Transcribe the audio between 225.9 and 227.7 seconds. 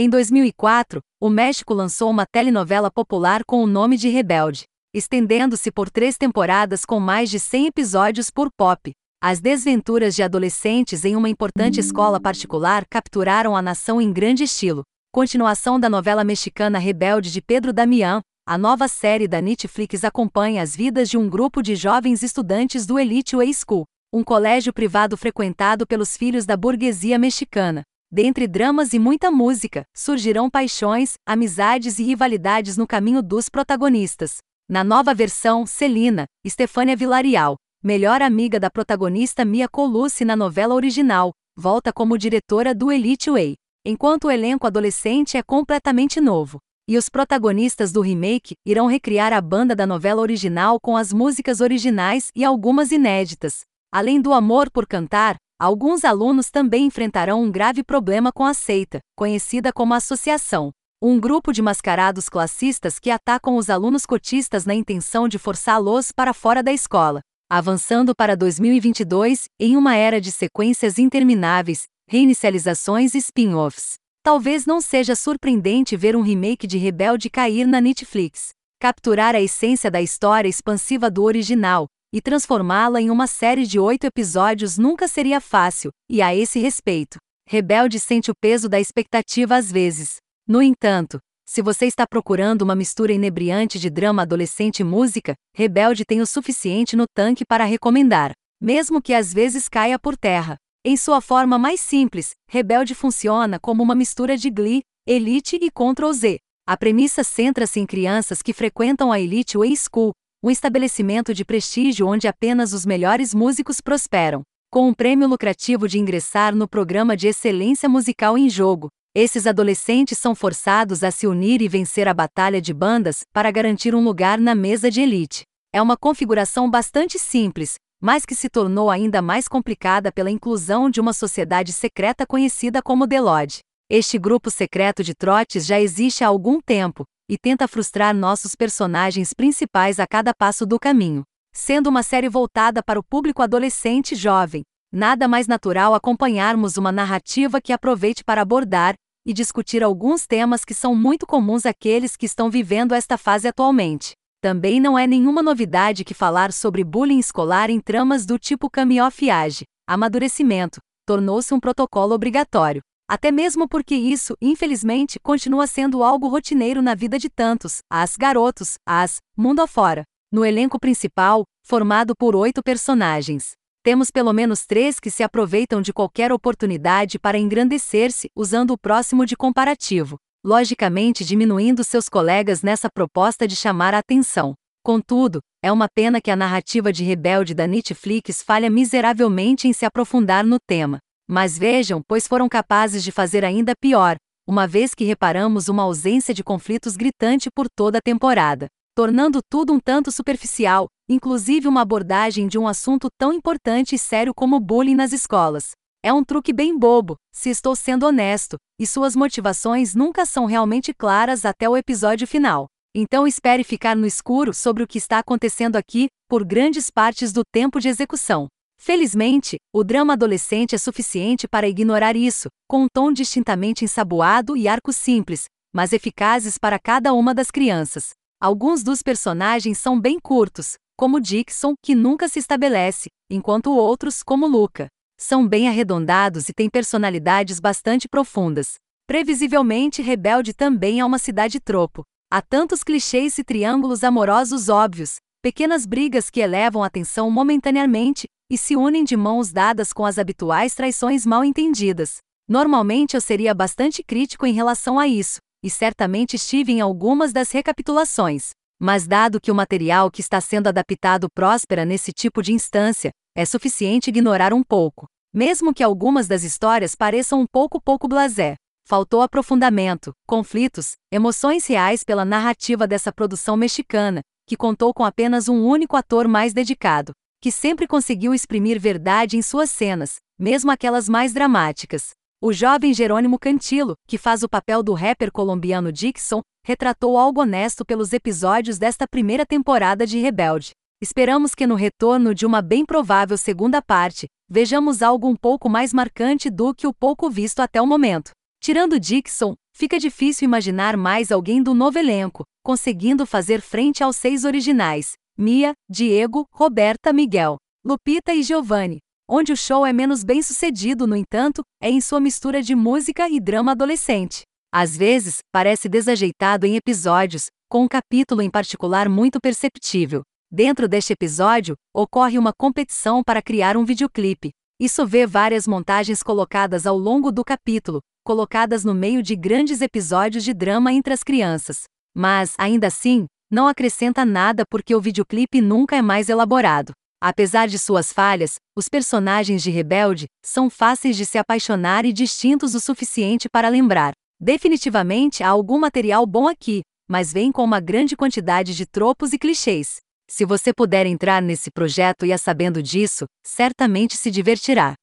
eficazes para cada uma das